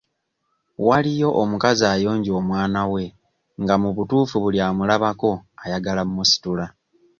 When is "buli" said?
4.43-4.59